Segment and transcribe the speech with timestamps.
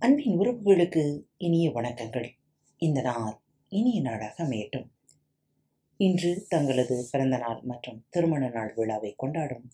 [0.00, 2.30] அன்பின் உறவுகளுக்கு இனிய வணக்கங்கள்.
[2.76, 4.88] இந்த நாள் இனிய நாளாக அமையட்டும்.
[5.96, 9.70] இன்று தங்களது பிறந்த நாள் மற்றும் திருமண நாள் விழாவை கொண்டாடும்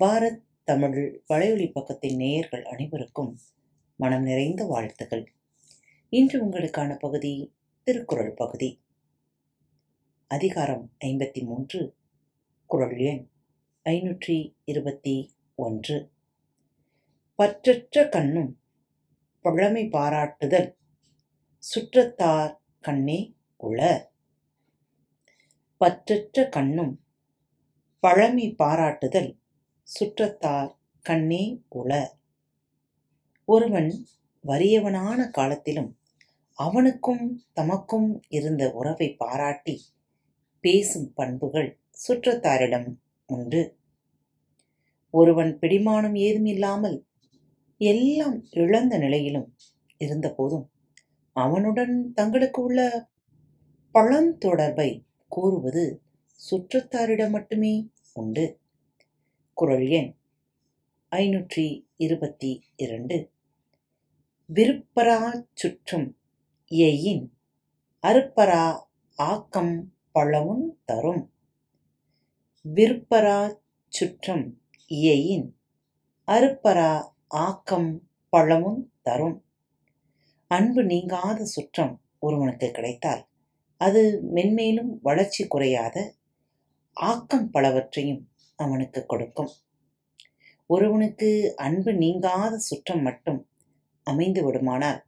[0.00, 3.38] பாரத் தமிழ் வலையொலி பக்கத்தின் நேயர்கள் அனைவருக்கும்
[3.96, 5.32] மனம் நிறைந்த வாழ்த்துக்கள்.
[6.08, 8.80] இன்று உங்களுக்கான பகுதி திருக்குறள் பகுதி.
[10.26, 11.94] அதிகாரம் ஐம்பத்தி மூன்று
[12.66, 13.28] குரல் எண்
[13.84, 16.10] ஐநூற்றி இருபத்தி ஒன்று.
[17.38, 18.60] பற்றற்ற கண்ணும்
[19.46, 20.74] பழமை பாராட்டுதல்.
[21.58, 24.10] சுற்றத்தார் கண்ணே உள.
[25.80, 27.00] பற்றற்ற கண்ணும்
[28.00, 29.38] பழமை பாராட்டுதல்.
[29.82, 32.18] சுற்றத்தார் கண்ணே உள.
[33.44, 34.06] ஒருவன்
[34.46, 35.98] வறியவனான காலத்திலும்
[36.52, 39.80] அவனுக்கும் தமக்கும் இருந்த உறவை பாராட்டி
[40.60, 42.94] பேசும் பண்புகள் சுற்றத்தாரிடம்
[43.26, 43.78] உண்டு.
[45.10, 47.05] ஒருவன் பிடிமானம் ஏதும் இல்லாமல்
[47.78, 49.54] எல்லாம் இழந்த நிலையிலும்
[49.98, 50.70] இருந்தபோதும்
[51.32, 53.08] அவனுடன் தங்களுக்கு உள்ள
[53.94, 56.02] பழந்தொடர்பை கூறுவது
[56.50, 58.60] சுற்றத்தாரிடம் மட்டுமே உண்டு.
[59.52, 60.16] குறள் எண்
[61.10, 63.30] ஐநூற்றி இருபத்தி இரண்டு.
[64.54, 66.16] விருப்பரா சுற்றம்
[66.70, 67.28] எயின்
[68.02, 68.82] அறுப்பரா
[69.14, 71.32] ஆக்கம் பழவும் தரும்.
[72.74, 73.56] விருப்பரா
[73.88, 75.56] சுற்றம் இயையின்
[76.26, 79.44] அறுப்பரா ஆக்கம் பழமும் தரும்.
[80.46, 83.26] அன்பு நீங்காத சுற்றம் ஒருவனுக்கு கிடைத்தால்
[83.76, 86.14] அது மென்மேலும் வளர்ச்சி குறையாத
[86.92, 89.50] ஆக்கம் பலவற்றையும் அவனுக்கு கொடுக்கும்.
[90.66, 93.48] ஒருவனுக்கு அன்பு நீங்காத சுற்றம் மட்டும்
[94.02, 95.04] அமைந்து விடுமானால்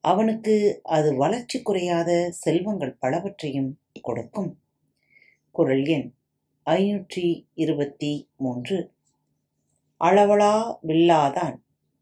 [0.00, 4.60] அவனுக்கு அது வளர்ச்சி குறையாத செல்வங்கள் பலவற்றையும் கொடுக்கும்.
[5.50, 6.14] குரல் எண்
[6.66, 8.93] ஐநூற்றி இருபத்தி மூன்று.
[10.00, 11.56] அளவளா வில்லாதான்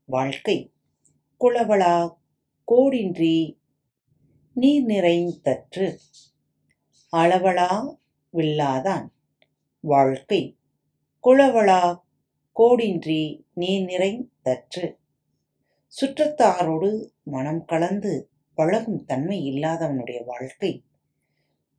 [0.04, 0.72] வாழ்க்கை.
[1.40, 2.16] குளவளா
[2.72, 3.58] கோடின்றி
[4.52, 5.98] நீர் நிறைந்தற்று
[7.16, 7.96] அளவளா
[8.32, 9.06] வில்லாதான்
[9.81, 10.58] வாழ்க்கை.
[11.22, 12.02] குளவளா
[12.56, 15.00] கோடின்றி நீர் நிறைந்தற்று
[16.00, 20.84] சுற்றத்தாரோடு மனம் கலந்து பழகும் தன்மை இல்லாதவனுடைய வாழ்க்கை.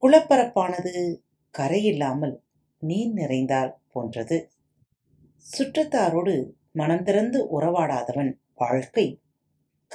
[0.01, 1.21] குளப்பரப்பானது
[1.57, 2.39] கரையில்லாமல்
[2.79, 4.51] நீர் நிறைந்தால் போன்றது.
[5.43, 9.21] சுற்றத்தாரோடு மனம் திறந்து உறவாடாதவன் வாழ்க்கை.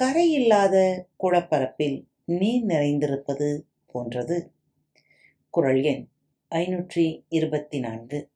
[0.01, 4.53] கரையில்லாத குளப்பரப்பில் நீர் நிறைந்திருப்பது போன்றது.
[5.49, 6.07] குரல் எண்
[6.49, 8.29] ஐநூற்றி இருபத்தி நான்கு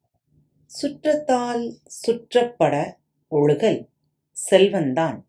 [0.82, 2.94] சுற்றத்தால் சுற்றப்பட
[3.32, 3.90] ஒழுகல்
[4.52, 5.22] செல்வந்தான்.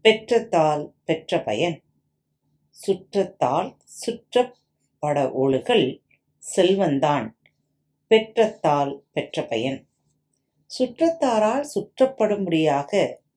[0.00, 1.82] பெற்றத்தால் பெற்ற பயன்.
[2.70, 3.76] சுற்றத்தால்
[4.06, 6.02] சுற்றப்பட ஒழுகல்
[6.56, 7.30] செல்வந்தான்.
[8.06, 9.86] பெற்றத்தால் பெற்ற பயன்.
[10.74, 12.92] சுற்றத்தாரால் சுற்றப்படும்படியாக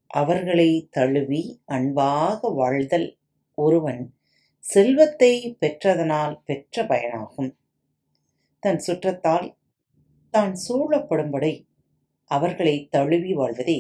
[0.08, 3.18] அவர்களை தழுவி அன்பாக வாழ்தல்
[3.58, 4.16] ஒருவன்
[4.60, 7.52] செல்வத்தை பெற்றதனால் பெற்ற பயனாகும்.
[8.60, 9.48] தன் சுற்றத்தால்
[10.30, 11.54] தான் சூழப்படும்படி
[12.32, 13.80] அவர்களை தழுவி வாழ்வதே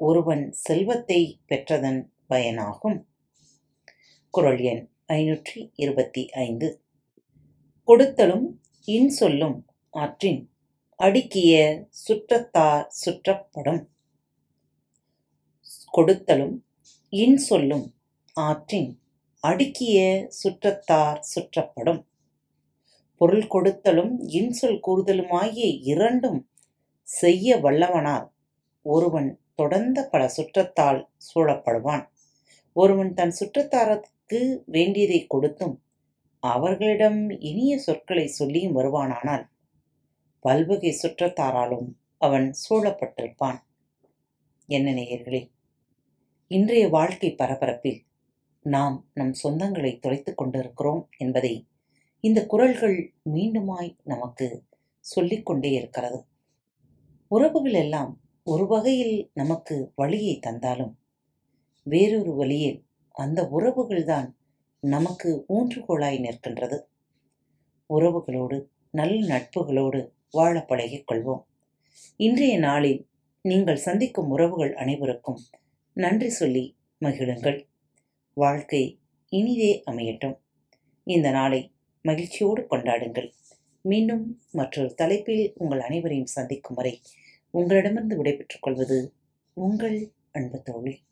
[0.00, 2.98] ஒருவன் செல்வத்தை பெற்றதன் பயனாகும்.
[4.30, 6.68] குரல் எண் ஐநூற்றி இருபத்தி ஐந்து.
[7.88, 8.46] கொடுத்தலும்
[8.88, 9.58] இன்சொல்லும்
[9.94, 10.42] ஆற்றின்
[11.00, 11.54] அடுக்கிய
[12.06, 13.82] சுற்றத்தார் சுற்றப்படும்.
[15.92, 16.54] கொடுத்தலும்
[17.12, 17.86] இன்சொல்லும்
[18.34, 18.90] ஆற்றின்
[19.42, 19.98] அடுக்கிய
[20.42, 22.00] சுற்றத்தார் சுற்றப்படும்.
[23.20, 26.40] பொருள் கொடுத்தலும் இன்சொல் கூறுதலுமாகிய இரண்டும்
[27.08, 28.26] செய்ய வல்லவனால்
[28.86, 32.04] ஒருவன் தொடர்ந்த பல சுற்றத்தால் சூழப்படுவான்.
[32.72, 35.76] ஒருவன் தன் சுற்றத்தாரத்துக்கு வேண்டியதை கொடுத்தும்
[36.42, 39.44] அவர்களிடம் இனிய சொற்களை சொல்லியும் வருவானானால்
[40.46, 43.58] பல்வகை சுற்றத்தாராலும் அவன் சூழப்பட்டிருப்பான்.
[44.66, 45.50] என்ன நேயர்களே
[46.46, 48.00] இன்றைய வாழ்க்கை பரபரப்பில்
[48.62, 51.66] நாம் நம் சொந்தங்களை தொலைத்துக் கொண்டிருக்கிறோம் என்பதை
[52.20, 54.64] இந்த குரல்கள் மீண்டுமாய் நமக்கு
[55.00, 56.24] சொல்லிக்கொண்டே இருக்கிறது.
[57.28, 60.98] உறவுகள் எல்லாம் ஒரு வகையில் நமக்கு வழியை தந்தாலும்
[61.82, 64.28] வேறொரு வழியில் அந்த உறவுகள்தான்
[64.80, 66.78] நமக்கு ஊன்றுகோலாய் நிற்கின்றது.
[67.88, 71.42] உறவுகளோடு நல்ல நட்புகளோடு வாழ பழகிக் கொள்வோம்.
[72.16, 73.06] இன்றைய நாளில்
[73.42, 75.38] நீங்கள் சந்திக்கும் உறவுகள் அனைவருக்கும்
[75.92, 77.66] நன்றி சொல்லி மகிழுங்கள்.
[78.32, 80.38] வாழ்க்கை இனிதே அமையட்டும்.
[81.04, 83.32] இந்த நாளை மகிழ்ச்சியோடு கொண்டாடுங்கள்.
[83.80, 87.00] மீண்டும் மற்றொரு தலைப்பில் உங்கள் அனைவரையும் சந்திக்கும் வரை
[87.50, 89.12] உங்களிடமிருந்து விடைபெற்றுக் கொள்வது
[89.52, 91.02] உங்கள் அன்பு தோழி.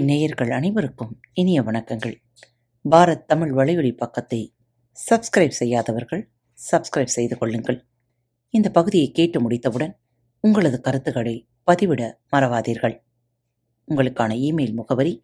[0.05, 2.15] நேயர்கள் அனைவருக்கும் இனிய வணக்கங்கள்.
[2.89, 4.55] பாரத் தமிழ் வலையொலி பக்கத்தை
[5.09, 6.31] சப்ஸ்கிரைப் செய்யாதவர்கள்
[6.71, 7.85] சப்ஸ்கிரைப் செய்து கொள்ளுங்கள்.
[8.49, 9.99] இந்த பகுதியை கேட்டு முடித்தவுடன்
[10.39, 13.01] உங்களது கருத்துக்களை பதிவிட மறவாதீர்கள்.
[13.87, 15.23] உங்களுக்கான இமெயில் முகவரி